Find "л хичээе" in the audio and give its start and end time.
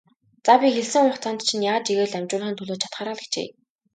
3.17-3.51